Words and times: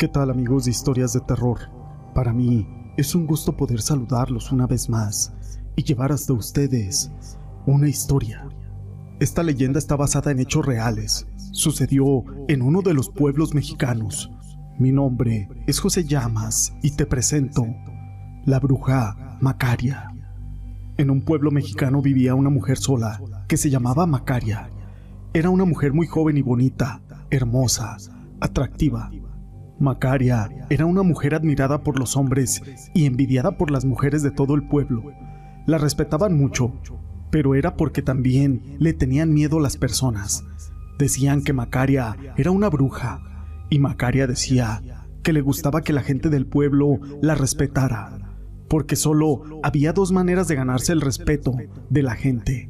¿Qué 0.00 0.08
tal 0.08 0.30
amigos 0.30 0.64
de 0.64 0.70
historias 0.70 1.12
de 1.12 1.20
terror? 1.20 1.58
Para 2.14 2.32
mí 2.32 2.66
es 2.96 3.14
un 3.14 3.26
gusto 3.26 3.54
poder 3.54 3.82
saludarlos 3.82 4.50
una 4.50 4.66
vez 4.66 4.88
más 4.88 5.34
y 5.76 5.82
llevar 5.82 6.10
hasta 6.10 6.32
ustedes 6.32 7.12
una 7.66 7.86
historia. 7.86 8.48
Esta 9.20 9.42
leyenda 9.42 9.78
está 9.78 9.96
basada 9.96 10.30
en 10.30 10.38
hechos 10.38 10.64
reales. 10.64 11.26
Sucedió 11.52 12.24
en 12.48 12.62
uno 12.62 12.80
de 12.80 12.94
los 12.94 13.10
pueblos 13.10 13.52
mexicanos. 13.52 14.30
Mi 14.78 14.90
nombre 14.90 15.50
es 15.66 15.80
José 15.80 16.04
Llamas 16.04 16.72
y 16.82 16.92
te 16.92 17.04
presento 17.04 17.66
la 18.46 18.58
bruja 18.58 19.36
Macaria. 19.42 20.14
En 20.96 21.10
un 21.10 21.20
pueblo 21.26 21.50
mexicano 21.50 22.00
vivía 22.00 22.34
una 22.34 22.48
mujer 22.48 22.78
sola 22.78 23.20
que 23.48 23.58
se 23.58 23.68
llamaba 23.68 24.06
Macaria. 24.06 24.70
Era 25.34 25.50
una 25.50 25.66
mujer 25.66 25.92
muy 25.92 26.06
joven 26.06 26.38
y 26.38 26.42
bonita, 26.42 27.02
hermosa, 27.28 27.98
atractiva 28.40 29.10
Macaria 29.80 30.50
era 30.68 30.84
una 30.84 31.02
mujer 31.02 31.34
admirada 31.34 31.82
por 31.82 31.98
los 31.98 32.14
hombres 32.14 32.60
y 32.92 33.06
envidiada 33.06 33.56
por 33.56 33.70
las 33.70 33.86
mujeres 33.86 34.22
de 34.22 34.30
todo 34.30 34.54
el 34.54 34.68
pueblo. 34.68 35.02
La 35.66 35.78
respetaban 35.78 36.36
mucho, 36.36 36.74
pero 37.30 37.54
era 37.54 37.76
porque 37.76 38.02
también 38.02 38.76
le 38.78 38.92
tenían 38.92 39.32
miedo 39.32 39.58
las 39.58 39.78
personas. 39.78 40.44
Decían 40.98 41.42
que 41.42 41.54
Macaria 41.54 42.14
era 42.36 42.50
una 42.50 42.68
bruja, 42.68 43.22
y 43.70 43.78
Macaria 43.78 44.26
decía 44.26 44.82
que 45.22 45.32
le 45.32 45.40
gustaba 45.40 45.80
que 45.80 45.94
la 45.94 46.02
gente 46.02 46.28
del 46.28 46.44
pueblo 46.44 46.98
la 47.22 47.34
respetara, 47.34 48.36
porque 48.68 48.96
solo 48.96 49.60
había 49.62 49.94
dos 49.94 50.12
maneras 50.12 50.46
de 50.46 50.56
ganarse 50.56 50.92
el 50.92 51.00
respeto 51.00 51.54
de 51.88 52.02
la 52.02 52.16
gente. 52.16 52.68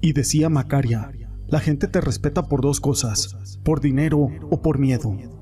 Y 0.00 0.14
decía 0.14 0.48
Macaria, 0.48 1.12
la 1.46 1.60
gente 1.60 1.88
te 1.88 2.00
respeta 2.00 2.48
por 2.48 2.62
dos 2.62 2.80
cosas, 2.80 3.58
por 3.64 3.82
dinero 3.82 4.28
o 4.50 4.62
por 4.62 4.78
miedo. 4.78 5.37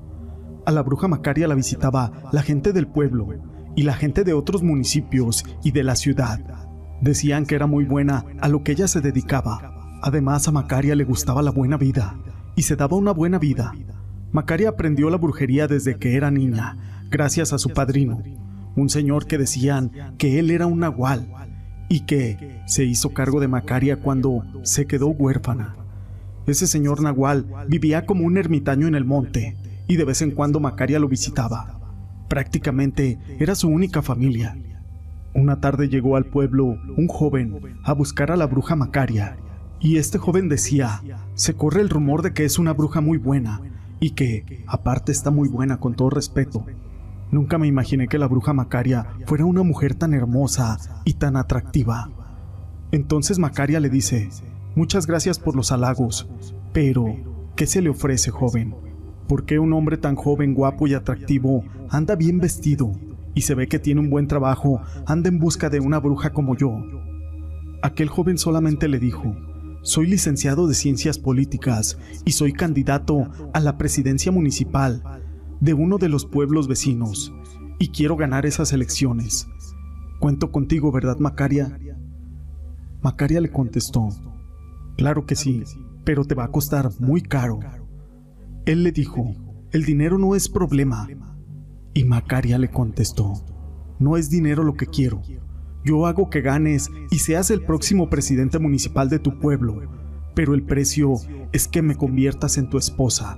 A 0.67 0.71
la 0.71 0.83
bruja 0.83 1.07
Macaria 1.07 1.47
la 1.47 1.55
visitaba 1.55 2.11
la 2.33 2.41
gente 2.41 2.73
del 2.73 2.87
pueblo 2.87 3.29
y 3.77 3.83
la 3.83 3.93
gente 3.93 4.25
de 4.25 4.33
otros 4.33 4.63
municipios 4.63 5.45
y 5.63 5.71
de 5.71 5.81
la 5.81 5.95
ciudad. 5.95 6.41
Decían 6.99 7.45
que 7.45 7.55
era 7.55 7.67
muy 7.67 7.85
buena 7.85 8.25
a 8.41 8.49
lo 8.49 8.63
que 8.63 8.73
ella 8.73 8.89
se 8.89 8.99
dedicaba. 8.99 9.99
Además 10.01 10.45
a 10.45 10.51
Macaria 10.51 10.93
le 10.95 11.05
gustaba 11.05 11.41
la 11.41 11.51
buena 11.51 11.77
vida 11.77 12.19
y 12.57 12.63
se 12.63 12.75
daba 12.75 12.97
una 12.97 13.13
buena 13.13 13.39
vida. 13.39 13.71
Macaria 14.33 14.67
aprendió 14.67 15.09
la 15.09 15.15
brujería 15.15 15.69
desde 15.69 15.95
que 15.95 16.17
era 16.17 16.31
niña, 16.31 17.05
gracias 17.09 17.53
a 17.53 17.59
su 17.59 17.69
padrino, 17.69 18.21
un 18.75 18.89
señor 18.89 19.25
que 19.25 19.37
decían 19.37 19.93
que 20.17 20.37
él 20.37 20.51
era 20.51 20.65
un 20.65 20.79
nahual 20.79 21.31
y 21.87 22.01
que 22.01 22.61
se 22.65 22.83
hizo 22.83 23.13
cargo 23.13 23.39
de 23.39 23.47
Macaria 23.47 24.01
cuando 24.01 24.43
se 24.63 24.85
quedó 24.85 25.07
huérfana. 25.07 25.77
Ese 26.45 26.67
señor 26.67 27.01
nahual 27.01 27.45
vivía 27.69 28.05
como 28.05 28.25
un 28.25 28.35
ermitaño 28.35 28.85
en 28.87 28.95
el 28.95 29.05
monte 29.05 29.55
y 29.87 29.95
de 29.95 30.05
vez 30.05 30.21
en 30.21 30.31
cuando 30.31 30.59
Macaria 30.59 30.99
lo 30.99 31.07
visitaba. 31.07 31.79
Prácticamente 32.27 33.19
era 33.39 33.55
su 33.55 33.69
única 33.69 34.01
familia. 34.01 34.57
Una 35.33 35.61
tarde 35.61 35.87
llegó 35.87 36.15
al 36.15 36.25
pueblo 36.25 36.65
un 36.65 37.07
joven 37.07 37.59
a 37.83 37.93
buscar 37.93 38.31
a 38.31 38.37
la 38.37 38.47
bruja 38.47 38.75
Macaria, 38.75 39.37
y 39.79 39.97
este 39.97 40.17
joven 40.17 40.49
decía, 40.49 41.01
se 41.35 41.53
corre 41.53 41.81
el 41.81 41.89
rumor 41.89 42.23
de 42.23 42.33
que 42.33 42.43
es 42.43 42.57
una 42.57 42.73
bruja 42.73 43.01
muy 43.01 43.17
buena, 43.17 43.61
y 43.99 44.11
que, 44.11 44.63
aparte, 44.67 45.11
está 45.11 45.31
muy 45.31 45.47
buena 45.47 45.77
con 45.77 45.95
todo 45.95 46.09
respeto. 46.09 46.65
Nunca 47.31 47.57
me 47.57 47.67
imaginé 47.67 48.07
que 48.07 48.17
la 48.17 48.27
bruja 48.27 48.53
Macaria 48.53 49.07
fuera 49.25 49.45
una 49.45 49.63
mujer 49.63 49.95
tan 49.95 50.13
hermosa 50.13 50.77
y 51.03 51.13
tan 51.13 51.35
atractiva. 51.35 52.09
Entonces 52.91 53.37
Macaria 53.37 53.79
le 53.79 53.89
dice, 53.89 54.29
muchas 54.75 55.07
gracias 55.07 55.39
por 55.39 55.55
los 55.55 55.71
halagos, 55.71 56.27
pero, 56.73 57.05
¿qué 57.55 57.67
se 57.67 57.81
le 57.81 57.89
ofrece, 57.89 58.31
joven? 58.31 58.75
¿Por 59.27 59.45
qué 59.45 59.59
un 59.59 59.73
hombre 59.73 59.97
tan 59.97 60.15
joven, 60.15 60.53
guapo 60.53 60.87
y 60.87 60.93
atractivo 60.93 61.65
anda 61.89 62.15
bien 62.15 62.39
vestido 62.39 62.93
y 63.35 63.41
se 63.41 63.55
ve 63.55 63.67
que 63.67 63.77
tiene 63.77 63.99
un 63.99 64.09
buen 64.09 64.27
trabajo, 64.27 64.81
anda 65.05 65.27
en 65.27 65.37
busca 65.37 65.69
de 65.69 65.79
una 65.81 65.99
bruja 65.99 66.31
como 66.31 66.55
yo? 66.55 66.79
Aquel 67.81 68.07
joven 68.07 68.37
solamente 68.37 68.87
le 68.87 68.99
dijo, 68.99 69.35
soy 69.81 70.07
licenciado 70.07 70.67
de 70.67 70.73
Ciencias 70.73 71.19
Políticas 71.19 71.97
y 72.25 72.31
soy 72.31 72.53
candidato 72.53 73.29
a 73.53 73.59
la 73.59 73.77
presidencia 73.77 74.31
municipal 74.31 75.03
de 75.59 75.73
uno 75.73 75.97
de 75.97 76.09
los 76.09 76.25
pueblos 76.25 76.67
vecinos 76.67 77.33
y 77.79 77.89
quiero 77.89 78.15
ganar 78.15 78.45
esas 78.45 78.71
elecciones. 78.73 79.47
Cuento 80.19 80.51
contigo, 80.51 80.91
¿verdad, 80.91 81.17
Macaria? 81.19 81.77
Macaria 83.01 83.41
le 83.41 83.51
contestó, 83.51 84.09
claro 84.95 85.25
que 85.25 85.35
sí, 85.35 85.63
pero 86.03 86.23
te 86.25 86.33
va 86.33 86.45
a 86.45 86.51
costar 86.51 86.89
muy 86.99 87.21
caro. 87.21 87.59
Él 88.67 88.83
le 88.83 88.91
dijo, 88.91 89.33
el 89.71 89.85
dinero 89.85 90.17
no 90.17 90.35
es 90.35 90.49
problema. 90.49 91.07
Y 91.93 92.03
Macaria 92.03 92.57
le 92.57 92.69
contestó, 92.69 93.33
no 93.97 94.17
es 94.17 94.29
dinero 94.29 94.61
lo 94.61 94.73
que 94.73 94.87
quiero. 94.87 95.21
Yo 95.85 96.05
hago 96.05 96.29
que 96.29 96.41
ganes 96.41 96.91
y 97.09 97.19
seas 97.19 97.49
el 97.49 97.61
próximo 97.63 98.09
presidente 98.09 98.59
municipal 98.59 99.07
de 99.07 99.19
tu 99.19 99.39
pueblo, 99.39 99.83
pero 100.35 100.53
el 100.53 100.63
precio 100.63 101.13
es 101.53 101.69
que 101.69 101.81
me 101.81 101.95
conviertas 101.95 102.57
en 102.57 102.69
tu 102.69 102.77
esposa 102.77 103.37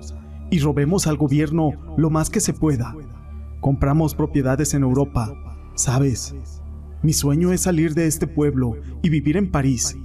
y 0.50 0.62
robemos 0.62 1.06
al 1.06 1.18
gobierno 1.18 1.74
lo 1.96 2.10
más 2.10 2.32
que 2.32 2.40
se 2.40 2.54
pueda. 2.54 2.96
Compramos 3.62 4.16
propiedades 4.16 4.74
en 4.74 4.82
Europa, 4.82 5.32
¿sabes? 5.76 6.34
Mi 7.04 7.14
sueño 7.14 7.54
es 7.54 7.62
salir 7.62 7.94
de 7.94 8.08
este 8.08 8.26
pueblo 8.26 8.78
y 9.04 9.10
vivir 9.10 9.38
en 9.38 9.52
París. 9.52 9.96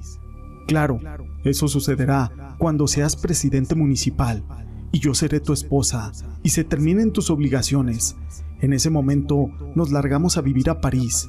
Claro, 0.69 1.01
eso 1.45 1.67
sucederá 1.67 2.57
cuando 2.59 2.87
seas 2.87 3.17
presidente 3.17 3.75
municipal 3.75 4.45
y 4.95 5.01
yo 5.01 5.13
seré 5.13 5.41
tu 5.41 5.53
esposa, 5.53 6.13
y 6.45 6.51
se 6.51 6.63
terminen 6.63 7.11
tus 7.11 7.29
obligaciones. 7.29 8.15
En 8.61 8.73
ese 8.73 8.91
momento 8.91 9.51
nos 9.75 9.91
largamos 9.91 10.37
a 10.37 10.41
vivir 10.41 10.71
a 10.71 10.81
París. 10.81 11.29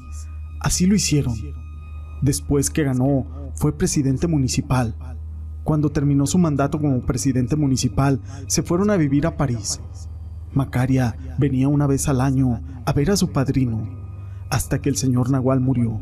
Así 0.60 0.86
lo 0.86 0.94
hicieron. 0.94 1.34
Después 2.22 2.70
que 2.70 2.84
ganó, 2.84 3.26
fue 3.56 3.76
presidente 3.76 4.28
municipal. 4.28 4.94
Cuando 5.64 5.90
terminó 5.90 6.28
su 6.28 6.38
mandato 6.38 6.78
como 6.78 7.00
presidente 7.00 7.56
municipal, 7.56 8.20
se 8.46 8.62
fueron 8.62 8.88
a 8.88 8.96
vivir 8.96 9.26
a 9.26 9.36
París. 9.36 9.80
Macaria 10.54 11.16
venía 11.36 11.66
una 11.66 11.88
vez 11.88 12.08
al 12.08 12.20
año 12.20 12.60
a 12.84 12.92
ver 12.92 13.10
a 13.10 13.16
su 13.16 13.32
padrino, 13.32 13.88
hasta 14.48 14.80
que 14.80 14.90
el 14.90 14.96
señor 14.96 15.28
Nahual 15.28 15.58
murió. 15.58 16.00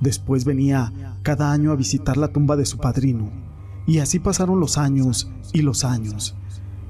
Después 0.00 0.46
venía 0.46 0.94
cada 1.22 1.52
año 1.52 1.72
a 1.72 1.76
visitar 1.76 2.16
la 2.16 2.28
tumba 2.28 2.56
de 2.56 2.64
su 2.64 2.78
padrino. 2.78 3.30
Y 3.86 3.98
así 3.98 4.18
pasaron 4.18 4.60
los 4.60 4.78
años 4.78 5.30
y 5.52 5.60
los 5.60 5.84
años 5.84 6.34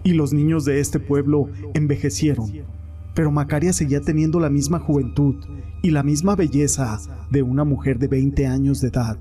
y 0.07 0.13
los 0.13 0.33
niños 0.33 0.65
de 0.65 0.79
este 0.79 1.01
pueblo 1.01 1.49
envejecieron, 1.75 2.49
pero 3.13 3.33
Macaria 3.33 3.73
seguía 3.73 4.01
teniendo 4.01 4.39
la 4.39 4.49
misma 4.49 4.79
juventud 4.79 5.35
y 5.83 5.91
la 5.91 6.05
misma 6.05 6.37
belleza 6.37 7.01
de 7.29 7.43
una 7.43 7.65
mujer 7.65 7.99
de 7.99 8.07
20 8.07 8.47
años 8.47 8.81
de 8.81 8.89
edad. 8.89 9.19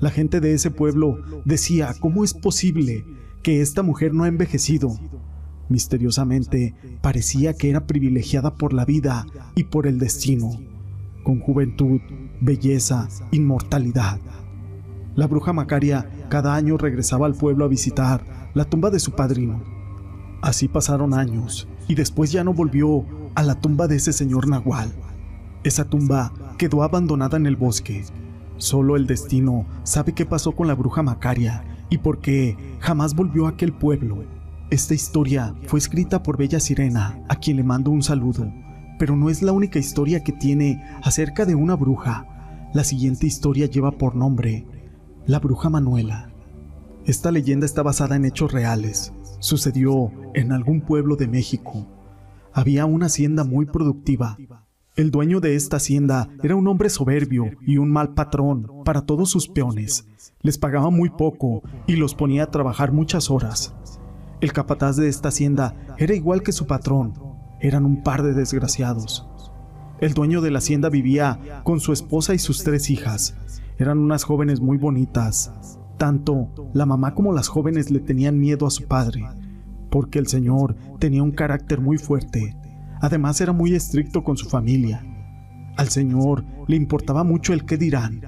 La 0.00 0.10
gente 0.10 0.40
de 0.40 0.54
ese 0.54 0.72
pueblo 0.72 1.20
decía, 1.44 1.94
¿cómo 2.00 2.24
es 2.24 2.34
posible 2.34 3.04
que 3.44 3.60
esta 3.60 3.84
mujer 3.84 4.12
no 4.12 4.24
ha 4.24 4.28
envejecido? 4.28 4.98
Misteriosamente, 5.68 6.74
parecía 7.00 7.54
que 7.54 7.70
era 7.70 7.86
privilegiada 7.86 8.54
por 8.54 8.72
la 8.72 8.84
vida 8.84 9.24
y 9.54 9.64
por 9.64 9.86
el 9.86 10.00
destino, 10.00 10.50
con 11.22 11.38
juventud, 11.38 12.00
belleza, 12.40 13.08
inmortalidad. 13.30 14.18
La 15.16 15.26
bruja 15.26 15.52
Macaria 15.52 16.08
cada 16.28 16.54
año 16.54 16.76
regresaba 16.78 17.26
al 17.26 17.34
pueblo 17.34 17.64
a 17.64 17.68
visitar 17.68 18.50
la 18.54 18.64
tumba 18.64 18.90
de 18.90 19.00
su 19.00 19.12
padrino 19.12 19.76
Así 20.42 20.68
pasaron 20.68 21.14
años 21.14 21.66
y 21.88 21.94
después 21.94 22.30
ya 22.30 22.44
no 22.44 22.52
volvió 22.52 23.04
a 23.34 23.42
la 23.42 23.56
tumba 23.56 23.88
de 23.88 23.96
ese 23.96 24.12
señor 24.12 24.46
Nahual. 24.48 24.92
Esa 25.64 25.84
tumba 25.84 26.32
quedó 26.58 26.82
abandonada 26.82 27.36
en 27.36 27.46
el 27.46 27.56
bosque. 27.56 28.04
Solo 28.56 28.96
el 28.96 29.06
destino 29.06 29.66
sabe 29.82 30.12
qué 30.12 30.24
pasó 30.24 30.52
con 30.52 30.68
la 30.68 30.74
bruja 30.74 31.02
Macaria 31.02 31.64
y 31.90 31.98
por 31.98 32.20
qué 32.20 32.56
jamás 32.78 33.14
volvió 33.14 33.46
a 33.46 33.50
aquel 33.50 33.72
pueblo. 33.72 34.24
Esta 34.70 34.94
historia 34.94 35.54
fue 35.66 35.78
escrita 35.78 36.22
por 36.22 36.36
Bella 36.36 36.60
Sirena, 36.60 37.18
a 37.28 37.36
quien 37.36 37.56
le 37.56 37.64
mando 37.64 37.90
un 37.90 38.02
saludo, 38.02 38.52
pero 38.98 39.16
no 39.16 39.30
es 39.30 39.42
la 39.42 39.52
única 39.52 39.78
historia 39.78 40.22
que 40.22 40.32
tiene 40.32 40.82
acerca 41.02 41.44
de 41.44 41.54
una 41.54 41.74
bruja. 41.74 42.68
La 42.72 42.84
siguiente 42.84 43.26
historia 43.26 43.66
lleva 43.66 43.92
por 43.92 44.16
nombre 44.16 44.64
La 45.26 45.40
bruja 45.40 45.68
Manuela. 45.68 46.30
Esta 47.04 47.32
leyenda 47.32 47.66
está 47.66 47.82
basada 47.82 48.14
en 48.14 48.24
hechos 48.24 48.52
reales, 48.52 49.12
Sucedió 49.40 50.12
en 50.34 50.52
algún 50.52 50.80
pueblo 50.80 51.16
de 51.16 51.26
México. 51.26 51.84
Había 52.52 52.86
una 52.86 53.06
hacienda 53.06 53.42
muy 53.42 53.66
productiva. 53.66 54.38
El 54.94 55.10
dueño 55.10 55.40
de 55.40 55.56
esta 55.56 55.78
hacienda 55.78 56.28
era 56.44 56.54
un 56.54 56.68
hombre 56.68 56.90
soberbio 56.90 57.50
y 57.60 57.78
un 57.78 57.90
mal 57.90 58.14
patrón 58.14 58.70
para 58.84 59.02
todos 59.02 59.28
sus 59.28 59.48
peones. 59.48 60.06
Les 60.42 60.58
pagaba 60.58 60.90
muy 60.90 61.10
poco 61.10 61.62
y 61.88 61.96
los 61.96 62.14
ponía 62.14 62.44
a 62.44 62.50
trabajar 62.52 62.92
muchas 62.92 63.28
horas. 63.28 63.74
El 64.40 64.52
capataz 64.52 64.96
de 64.96 65.08
esta 65.08 65.28
hacienda 65.28 65.74
era 65.98 66.14
igual 66.14 66.42
que 66.42 66.52
su 66.52 66.66
patrón. 66.66 67.14
Eran 67.60 67.84
un 67.84 68.04
par 68.04 68.22
de 68.22 68.32
desgraciados. 68.32 69.26
El 70.00 70.14
dueño 70.14 70.40
de 70.40 70.50
la 70.50 70.58
hacienda 70.58 70.88
vivía 70.88 71.62
con 71.64 71.80
su 71.80 71.92
esposa 71.92 72.32
y 72.34 72.38
sus 72.38 72.62
tres 72.62 72.90
hijas. 72.90 73.34
Eran 73.78 73.98
unas 73.98 74.24
jóvenes 74.24 74.60
muy 74.60 74.78
bonitas, 74.78 75.78
tanto 75.98 76.48
la 76.72 76.86
mamá 76.86 77.14
como 77.14 77.32
las 77.32 77.48
jóvenes 77.48 77.90
le 77.90 78.00
tenían 78.00 78.38
miedo 78.38 78.66
a 78.66 78.70
su 78.70 78.84
padre, 78.84 79.24
porque 79.90 80.18
el 80.18 80.26
señor 80.26 80.76
tenía 80.98 81.22
un 81.22 81.32
carácter 81.32 81.80
muy 81.80 81.98
fuerte 81.98 82.56
Además 83.00 83.40
era 83.40 83.52
muy 83.52 83.74
estricto 83.74 84.24
con 84.24 84.36
su 84.36 84.48
familia. 84.48 85.04
Al 85.76 85.88
señor 85.88 86.44
le 86.66 86.76
importaba 86.76 87.24
mucho 87.24 87.52
el 87.52 87.64
qué 87.64 87.76
dirán. 87.76 88.22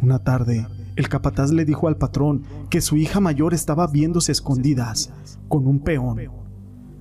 Una 0.00 0.20
tarde, 0.20 0.66
el 0.94 1.08
capataz 1.08 1.50
le 1.52 1.64
dijo 1.64 1.88
al 1.88 1.96
patrón 1.96 2.44
que 2.70 2.80
su 2.80 2.96
hija 2.96 3.20
mayor 3.20 3.54
estaba 3.54 3.86
viéndose 3.86 4.32
escondidas 4.32 5.12
con 5.48 5.66
un 5.66 5.80
peón. 5.80 6.20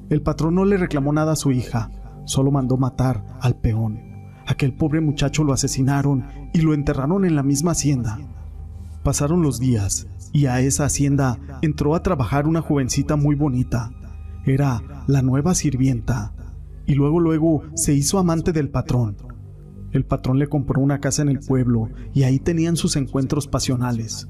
El 0.09 0.21
patrón 0.21 0.55
no 0.55 0.65
le 0.65 0.77
reclamó 0.77 1.13
nada 1.13 1.33
a 1.33 1.37
su 1.37 1.51
hija, 1.51 1.91
solo 2.25 2.51
mandó 2.51 2.77
matar 2.77 3.23
al 3.41 3.55
peón. 3.55 4.14
Aquel 4.47 4.73
pobre 4.73 5.01
muchacho 5.01 5.43
lo 5.43 5.53
asesinaron 5.53 6.25
y 6.53 6.61
lo 6.61 6.73
enterraron 6.73 7.25
en 7.25 7.35
la 7.35 7.43
misma 7.43 7.71
hacienda. 7.71 8.19
Pasaron 9.03 9.41
los 9.41 9.59
días 9.59 10.07
y 10.33 10.45
a 10.45 10.59
esa 10.59 10.85
hacienda 10.85 11.39
entró 11.61 11.95
a 11.95 12.03
trabajar 12.03 12.47
una 12.47 12.61
jovencita 12.61 13.15
muy 13.15 13.35
bonita. 13.35 13.91
Era 14.45 14.81
la 15.07 15.21
nueva 15.21 15.55
sirvienta 15.55 16.33
y 16.85 16.93
luego 16.93 17.19
luego 17.19 17.63
se 17.73 17.93
hizo 17.93 18.19
amante 18.19 18.51
del 18.51 18.69
patrón. 18.69 19.17
El 19.91 20.05
patrón 20.05 20.39
le 20.39 20.47
compró 20.47 20.81
una 20.81 20.99
casa 20.99 21.21
en 21.21 21.29
el 21.29 21.39
pueblo 21.39 21.89
y 22.13 22.23
ahí 22.23 22.37
tenían 22.39 22.75
sus 22.75 22.95
encuentros 22.95 23.47
pasionales. 23.47 24.27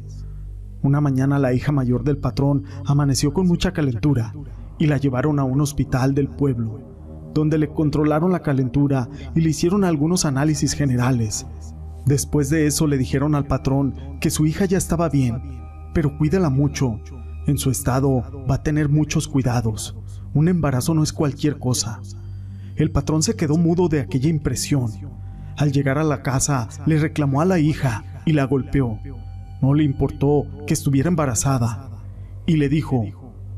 Una 0.81 1.01
mañana 1.01 1.39
la 1.39 1.53
hija 1.53 1.71
mayor 1.71 2.03
del 2.03 2.17
patrón 2.17 2.63
amaneció 2.85 3.33
con 3.33 3.47
mucha 3.47 3.73
calentura 3.73 4.33
y 4.77 4.85
la 4.85 4.97
llevaron 4.97 5.39
a 5.39 5.44
un 5.44 5.59
hospital 5.62 6.13
del 6.13 6.27
pueblo, 6.27 6.94
donde 7.36 7.58
le 7.58 7.68
controlaron 7.68 8.32
la 8.32 8.40
calentura 8.40 9.10
y 9.36 9.42
le 9.42 9.50
hicieron 9.50 9.84
algunos 9.84 10.26
análisis 10.26 10.74
generales. 10.74 11.46
Después 12.06 12.50
de 12.50 12.66
eso 12.66 12.88
le 12.88 12.98
dijeron 12.98 13.36
al 13.36 13.46
patrón 13.46 13.94
que 14.22 14.30
su 14.30 14.46
hija 14.48 14.66
ya 14.66 14.78
estaba 14.78 15.10
bien, 15.10 15.60
pero 15.94 16.18
cuídala 16.18 16.50
mucho. 16.50 17.00
En 17.46 17.58
su 17.58 17.70
estado 17.70 18.24
va 18.50 18.56
a 18.56 18.64
tener 18.64 18.90
muchos 18.90 19.28
cuidados. 19.28 19.98
Un 20.34 20.48
embarazo 20.48 20.94
no 20.94 21.04
es 21.04 21.12
cualquier 21.12 21.60
cosa. 21.60 22.00
El 22.78 22.90
patrón 22.92 23.22
se 23.22 23.36
quedó 23.36 23.58
mudo 23.58 23.90
de 23.90 24.00
aquella 24.00 24.30
impresión. 24.30 24.92
Al 25.58 25.74
llegar 25.74 25.98
a 25.98 26.04
la 26.04 26.24
casa, 26.24 26.70
le 26.86 26.98
reclamó 27.00 27.42
a 27.42 27.46
la 27.46 27.60
hija 27.60 28.22
y 28.26 28.32
la 28.32 28.46
golpeó. 28.46 28.98
No 29.62 29.74
le 29.74 29.84
importó 29.84 30.46
que 30.66 30.74
estuviera 30.74 31.10
embarazada 31.10 31.90
y 32.46 32.56
le 32.56 32.70
dijo, 32.70 33.04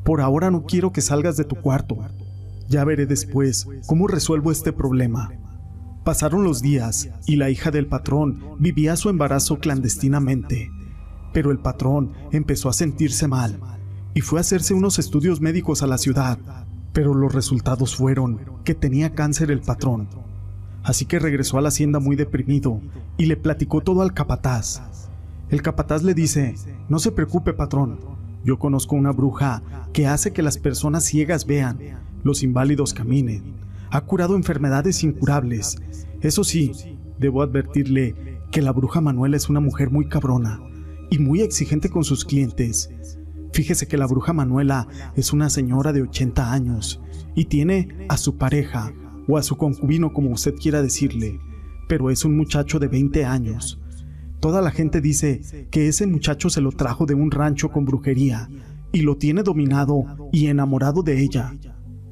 por 0.04 0.22
ahora 0.22 0.50
no 0.50 0.64
quiero 0.64 0.92
que 0.92 1.02
salgas 1.02 1.38
de 1.38 1.44
tu 1.44 1.58
cuarto. 1.58 1.98
Ya 2.68 2.84
veré 2.84 3.06
después 3.06 3.68
cómo 3.86 4.08
resuelvo 4.08 4.52
este 4.52 4.74
problema. 4.74 5.31
Pasaron 6.04 6.44
los 6.44 6.62
días 6.62 7.10
y 7.25 7.36
la 7.36 7.50
hija 7.50 7.72
del 7.72 7.88
patrón 7.88 8.56
vivía 8.60 8.96
su 8.96 9.10
embarazo 9.10 9.60
clandestinamente. 9.60 10.72
Pero 11.34 11.52
el 11.52 11.60
patrón 11.60 12.14
empezó 12.31 12.69
a 12.69 12.74
sentirse 12.74 13.28
mal 13.28 13.60
y 14.14 14.22
fue 14.22 14.40
a 14.40 14.42
hacerse 14.42 14.74
unos 14.74 15.00
estudios 15.00 15.42
médicos 15.42 15.84
a 15.84 15.88
la 15.88 15.98
ciudad 15.98 16.40
pero 16.98 17.14
los 17.14 17.31
resultados 17.31 17.96
fueron 17.96 18.40
que 18.64 18.74
tenía 18.74 19.14
cáncer 19.14 19.52
el 19.52 19.62
patrón. 19.62 20.10
Así 20.81 21.06
que 21.06 21.19
regresó 21.19 21.60
a 21.60 21.62
la 21.62 21.68
hacienda 21.68 22.00
muy 22.00 22.16
deprimido 22.16 22.81
y 23.18 23.28
le 23.28 23.38
platicó 23.38 23.81
todo 23.81 24.02
al 24.02 24.16
capataz. 24.16 24.81
El 25.52 25.62
capataz 25.62 26.02
le 26.02 26.16
dice, 26.16 26.56
no 26.90 26.98
se 26.98 27.12
preocupe 27.12 27.54
patrón, 27.54 28.00
yo 28.44 28.58
conozco 28.58 28.96
una 28.96 29.12
bruja 29.12 29.62
que 29.94 30.08
hace 30.08 30.34
que 30.34 30.42
las 30.42 30.58
personas 30.58 31.04
ciegas 31.04 31.46
vean, 31.46 31.78
los 32.28 32.44
inválidos 32.44 32.94
caminen. 32.94 33.56
Ha 33.90 34.02
curado 34.02 34.36
enfermedades 34.36 35.04
incurables. 35.04 35.78
Eso 36.22 36.44
sí, 36.44 36.72
debo 37.18 37.42
advertirle 37.42 38.38
que 38.52 38.62
la 38.62 38.72
bruja 38.72 39.02
Manuela 39.02 39.38
es 39.38 39.50
una 39.50 39.60
mujer 39.60 39.90
muy 39.90 40.08
cabrona 40.08 40.62
y 41.10 41.20
muy 41.20 41.42
exigente 41.42 41.90
con 41.90 42.04
sus 42.04 42.26
clientes. 42.26 42.90
Fíjese 43.54 43.88
que 43.88 43.98
la 43.98 44.06
bruja 44.06 44.34
Manuela 44.34 44.88
es 45.16 45.34
una 45.34 45.50
señora 45.50 45.94
de 45.94 46.04
80 46.04 46.52
años 46.52 47.02
y 47.34 47.46
tiene 47.46 48.06
a 48.10 48.18
su 48.18 48.38
pareja 48.38 48.94
o 49.28 49.38
a 49.38 49.44
su 49.44 49.58
concubino 49.58 50.14
como 50.14 50.32
usted 50.32 50.54
quiera 50.56 50.82
decirle, 50.82 51.40
pero 51.88 52.12
es 52.12 52.26
un 52.26 52.38
muchacho 52.38 52.78
de 52.78 52.88
20 52.88 53.26
años. 53.26 53.80
Toda 54.40 54.62
la 54.62 54.72
gente 54.72 55.02
dice 55.02 55.68
que 55.72 55.88
ese 55.88 56.06
muchacho 56.06 56.50
se 56.50 56.62
lo 56.62 56.72
trajo 56.72 57.06
de 57.06 57.16
un 57.16 57.32
rancho 57.32 57.70
con 57.70 57.86
brujería 57.86 58.50
y 58.92 59.02
lo 59.02 59.18
tiene 59.18 59.44
dominado 59.44 60.04
y 60.32 60.48
enamorado 60.48 61.02
de 61.02 61.22
ella. 61.22 61.54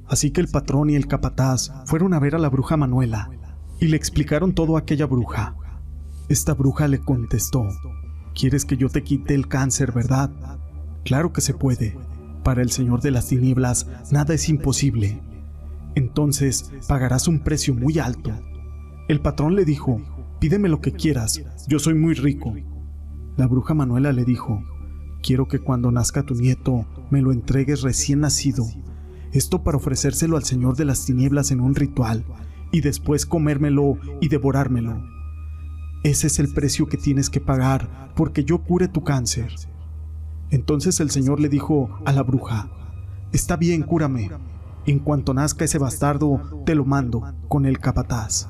Así 0.08 0.32
que 0.32 0.42
el 0.42 0.48
patrón 0.48 0.90
y 0.90 0.96
el 0.96 1.08
capataz 1.08 1.72
fueron 1.86 2.14
a 2.14 2.20
ver 2.20 2.36
a 2.36 2.40
la 2.40 2.50
bruja 2.50 2.78
Manuela 2.78 3.30
y 3.80 3.88
le 3.88 3.98
explicaron 3.98 4.54
todo 4.54 4.76
a 4.76 4.80
aquella 4.80 5.06
bruja. 5.06 5.56
Esta 6.30 6.54
bruja 6.54 6.88
le 6.88 7.00
contestó, 7.00 7.68
¿quieres 8.34 8.66
que 8.66 8.78
yo 8.78 8.90
te 8.90 9.04
quite 9.04 9.34
el 9.34 9.48
cáncer, 9.48 9.92
verdad? 9.92 10.32
Claro 11.04 11.34
que 11.34 11.42
se 11.42 11.54
puede. 11.54 11.98
Para 12.44 12.62
el 12.62 12.72
Señor 12.72 13.02
de 13.02 13.12
las 13.12 13.28
Tinieblas 13.28 13.88
nada 14.12 14.34
es 14.34 14.50
imposible. 14.50 15.22
Entonces 15.96 16.72
pagarás 16.88 17.28
un 17.28 17.40
precio 17.40 17.74
muy 17.74 18.00
alto. 18.00 18.32
El 19.08 19.22
patrón 19.22 19.56
le 19.56 19.66
dijo, 19.66 20.02
pídeme 20.40 20.70
lo 20.70 20.82
que 20.82 20.92
quieras, 20.92 21.42
yo 21.68 21.80
soy 21.80 21.96
muy 21.96 22.14
rico. 22.14 22.54
La 23.38 23.48
bruja 23.48 23.74
Manuela 23.74 24.12
le 24.14 24.26
dijo, 24.26 24.64
quiero 25.22 25.48
que 25.48 25.60
cuando 25.60 25.92
nazca 25.92 26.24
tu 26.24 26.36
nieto 26.36 26.86
me 27.10 27.22
lo 27.22 27.32
entregues 27.32 27.82
recién 27.82 28.22
nacido. 28.22 28.66
Esto 29.32 29.64
para 29.64 29.78
ofrecérselo 29.78 30.38
al 30.38 30.44
Señor 30.44 30.76
de 30.76 30.86
las 30.86 31.06
Tinieblas 31.06 31.52
en 31.52 31.60
un 31.60 31.76
ritual 31.76 32.26
y 32.72 32.82
después 32.82 33.26
comérmelo 33.26 33.98
y 34.22 34.30
devorármelo. 34.30 35.04
Ese 36.04 36.28
es 36.28 36.40
el 36.40 36.54
precio 36.54 36.88
que 36.88 36.98
tienes 36.98 37.30
que 37.30 37.42
pagar 37.42 38.14
porque 38.16 38.44
yo 38.44 38.60
cure 38.60 38.88
tu 38.88 39.04
cáncer. 39.04 39.54
Entonces 40.52 41.00
el 41.00 41.10
Señor 41.10 41.40
le 41.40 41.50
dijo 41.50 41.90
a 42.06 42.12
la 42.12 42.24
bruja, 42.24 42.70
Está 43.32 43.58
bien, 43.58 43.82
cúrame. 43.82 44.30
En 44.86 45.00
cuanto 45.00 45.34
nazca 45.34 45.66
ese 45.66 45.80
bastardo, 45.80 46.64
te 46.66 46.76
lo 46.76 46.86
mando 46.86 47.24
con 47.50 47.66
el 47.66 47.80
capataz. 47.80 48.48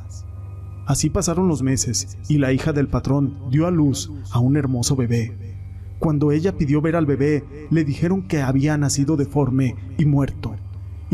Así 0.85 1.09
pasaron 1.09 1.47
los 1.47 1.63
meses 1.63 2.17
y 2.27 2.37
la 2.37 2.51
hija 2.51 2.73
del 2.73 2.87
patrón 2.87 3.35
dio 3.49 3.65
a 3.65 3.71
luz 3.71 4.11
a 4.31 4.39
un 4.39 4.55
hermoso 4.57 4.95
bebé. 4.95 5.57
Cuando 5.97 6.31
ella 6.31 6.57
pidió 6.57 6.81
ver 6.81 6.95
al 6.95 7.05
bebé, 7.05 7.43
le 7.71 7.83
dijeron 7.83 8.27
que 8.27 8.41
había 8.41 8.77
nacido 8.77 9.15
deforme 9.15 9.75
y 9.97 10.05
muerto, 10.05 10.55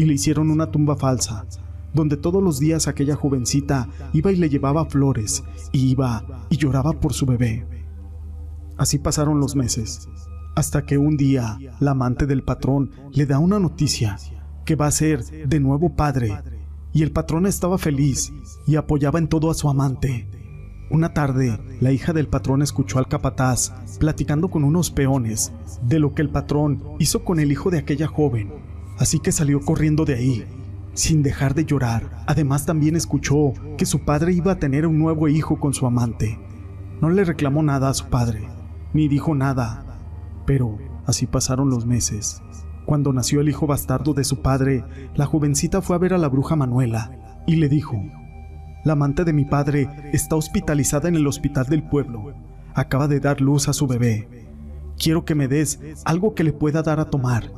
y 0.02 0.06
le 0.06 0.16
hicieron 0.16 0.50
una 0.50 0.72
tumba 0.72 0.96
falsa, 0.96 1.46
donde 1.94 2.18
todos 2.18 2.42
los 2.42 2.58
días 2.58 2.88
aquella 2.88 3.16
jovencita 3.16 3.88
iba 4.14 4.32
y 4.32 4.36
le 4.36 4.50
llevaba 4.50 4.86
flores, 4.86 5.44
y 5.72 5.92
iba 5.92 6.48
y 6.50 6.58
lloraba 6.58 6.94
por 6.94 7.14
su 7.14 7.28
bebé. 7.28 7.68
Así 8.78 8.98
pasaron 8.98 9.40
los 9.40 9.56
meses, 9.56 10.10
hasta 10.56 10.88
que 10.88 10.98
un 10.98 11.18
día 11.18 11.60
la 11.80 11.92
amante 11.92 12.26
del 12.26 12.42
patrón 12.42 12.90
le 13.12 13.28
da 13.28 13.38
una 13.38 13.60
noticia 13.60 14.18
que 14.66 14.76
va 14.76 14.88
a 14.88 14.92
ser 14.92 15.24
de 15.24 15.60
nuevo 15.60 15.96
padre 15.96 16.36
y 16.94 17.04
el 17.04 17.12
patrón 17.12 17.46
estaba 17.46 17.78
feliz 17.78 18.34
y 18.66 18.78
apoyaba 18.78 19.20
en 19.20 19.28
todo 19.28 19.52
a 19.52 19.54
su 19.54 19.70
amante. 19.70 20.28
Una 20.90 21.14
tarde, 21.14 21.60
la 21.80 21.92
hija 21.92 22.12
del 22.12 22.28
patrón 22.28 22.64
escuchó 22.64 22.98
al 22.98 23.08
capataz 23.08 23.72
platicando 24.00 24.48
con 24.48 24.64
unos 24.64 24.90
peones 24.90 25.54
de 25.84 26.00
lo 26.00 26.16
que 26.16 26.24
el 26.24 26.30
patrón 26.30 26.84
hizo 26.98 27.24
con 27.24 27.40
el 27.40 27.52
hijo 27.52 27.70
de 27.70 27.78
aquella 27.78 28.08
joven, 28.08 28.71
así 28.98 29.20
que 29.20 29.32
salió 29.32 29.60
corriendo 29.62 30.06
de 30.06 30.16
ahí, 30.16 30.46
sin 30.94 31.24
dejar 31.24 31.54
de 31.54 31.66
llorar. 31.66 32.24
Además 32.28 32.66
también 32.66 32.96
escuchó 32.96 33.54
que 33.78 33.86
su 33.86 34.06
padre 34.06 34.34
iba 34.34 34.54
a 34.54 34.60
tener 34.60 34.86
un 34.86 35.00
nuevo 35.00 35.28
hijo 35.28 35.60
con 35.60 35.74
su 35.74 35.86
amante. 35.86 36.40
No 37.02 37.10
le 37.10 37.24
reclamó 37.24 37.64
nada 37.64 37.90
a 37.90 37.94
su 37.94 38.08
padre, 38.08 38.48
ni 38.94 39.08
dijo 39.08 39.34
nada, 39.34 39.86
pero 40.46 40.78
así 41.06 41.26
pasaron 41.26 41.70
los 41.70 41.86
meses. 41.86 42.42
Cuando 42.86 43.14
nació 43.14 43.42
el 43.42 43.50
hijo 43.50 43.68
bastardo 43.68 44.14
de 44.14 44.24
su 44.24 44.42
padre, 44.42 44.84
la 45.16 45.26
jovencita 45.26 45.82
fue 45.82 45.96
a 45.96 46.00
ver 46.00 46.14
a 46.14 46.18
la 46.18 46.28
bruja 46.28 46.56
Manuela 46.56 47.42
y 47.48 47.56
le 47.56 47.70
dijo, 47.70 47.96
La 48.84 48.94
amante 48.94 49.24
de 49.24 49.34
mi 49.34 49.46
padre 49.46 49.90
está 50.14 50.36
hospitalizada 50.36 51.08
en 51.08 51.16
el 51.16 51.28
hospital 51.28 51.66
del 51.66 51.84
pueblo. 51.84 52.34
Acaba 52.74 53.08
de 53.08 53.20
dar 53.20 53.42
luz 53.42 53.68
a 53.68 53.74
su 53.74 53.88
bebé. 53.88 54.48
Quiero 54.98 55.26
que 55.26 55.36
me 55.36 55.48
des 55.48 55.80
algo 56.06 56.36
que 56.36 56.44
le 56.44 56.54
pueda 56.54 56.84
dar 56.84 57.00
a 57.00 57.06
tomar. 57.06 57.52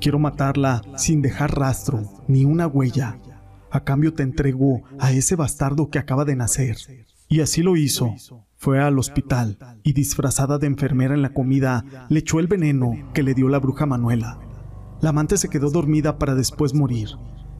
Quiero 0.00 0.18
matarla 0.18 0.82
sin 0.96 1.22
dejar 1.22 1.58
rastro 1.58 2.02
ni 2.28 2.44
una 2.44 2.66
huella. 2.66 3.18
A 3.70 3.84
cambio 3.84 4.14
te 4.14 4.22
entrego 4.22 4.82
a 4.98 5.12
ese 5.12 5.36
bastardo 5.36 5.90
que 5.90 5.98
acaba 5.98 6.24
de 6.24 6.36
nacer. 6.36 6.76
Y 7.28 7.40
así 7.40 7.62
lo 7.62 7.76
hizo. 7.76 8.14
Fue 8.56 8.80
al 8.80 8.98
hospital 8.98 9.58
y 9.82 9.92
disfrazada 9.92 10.58
de 10.58 10.66
enfermera 10.66 11.14
en 11.14 11.22
la 11.22 11.32
comida 11.32 11.84
le 12.08 12.20
echó 12.20 12.40
el 12.40 12.46
veneno 12.46 12.92
que 13.12 13.22
le 13.22 13.34
dio 13.34 13.48
la 13.48 13.58
bruja 13.58 13.86
Manuela. 13.86 14.38
La 15.00 15.10
amante 15.10 15.36
se 15.36 15.48
quedó 15.48 15.70
dormida 15.70 16.18
para 16.18 16.34
después 16.34 16.74
morir. 16.74 17.10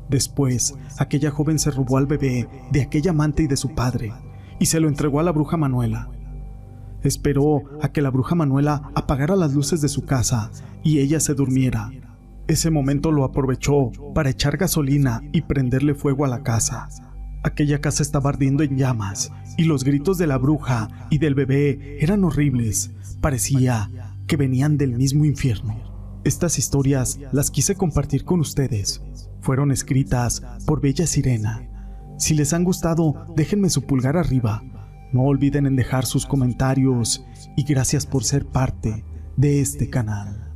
Después, 0.09 0.75
aquella 0.99 1.31
joven 1.31 1.59
se 1.59 1.71
robó 1.71 1.99
al 1.99 2.07
bebé 2.07 2.49
de 2.73 2.83
aquella 2.83 3.11
amante 3.11 3.43
y 3.43 3.47
de 3.47 3.57
su 3.57 3.75
padre 3.75 4.13
y 4.59 4.67
se 4.67 4.81
lo 4.81 4.89
entregó 4.89 5.21
a 5.21 5.23
la 5.23 5.33
bruja 5.33 5.57
Manuela. 5.57 6.11
Esperó 7.03 7.63
a 7.81 7.93
que 7.93 8.03
la 8.03 8.11
bruja 8.11 8.35
Manuela 8.35 8.91
apagara 8.95 9.37
las 9.37 9.55
luces 9.55 9.81
de 9.81 9.89
su 9.89 10.05
casa 10.05 10.51
y 10.83 10.99
ella 10.99 11.21
se 11.21 11.35
durmiera. 11.35 11.91
Ese 12.49 12.71
momento 12.71 13.13
lo 13.13 13.25
aprovechó 13.25 13.91
para 14.15 14.31
echar 14.31 14.57
gasolina 14.57 15.23
y 15.33 15.43
prenderle 15.43 15.95
fuego 15.95 16.25
a 16.25 16.29
la 16.29 16.43
casa. 16.43 16.89
Aquella 17.45 17.81
casa 17.81 18.03
estaba 18.03 18.31
ardiendo 18.31 18.65
en 18.65 18.77
llamas 18.77 19.31
y 19.57 19.65
los 19.65 19.85
gritos 19.85 20.19
de 20.19 20.27
la 20.27 20.39
bruja 20.39 20.89
y 21.11 21.19
del 21.19 21.35
bebé 21.35 21.99
eran 22.01 22.25
horribles. 22.25 22.91
Parecía 23.21 23.91
que 24.27 24.37
venían 24.37 24.77
del 24.77 24.97
mismo 24.97 25.25
infierno. 25.25 26.21
Estas 26.25 26.59
historias 26.59 27.21
las 27.33 27.51
quise 27.51 27.77
compartir 27.77 28.25
con 28.25 28.41
ustedes 28.41 29.03
fueron 29.41 29.73
escritas 29.73 30.43
por 30.67 30.81
Bella 30.81 31.07
Sirena. 31.07 31.67
Si 32.19 32.35
les 32.35 32.53
han 32.53 32.65
gustado, 32.65 33.27
déjenme 33.37 33.71
su 33.71 33.87
pulgar 33.87 34.17
arriba. 34.17 34.63
No 35.13 35.23
olviden 35.23 35.67
en 35.67 35.77
dejar 35.77 36.05
sus 36.05 36.27
comentarios 36.27 37.25
y 37.57 37.63
gracias 37.63 38.05
por 38.05 38.25
ser 38.25 38.45
parte 38.45 39.05
de 39.37 39.61
este 39.61 39.89
canal. 39.89 40.48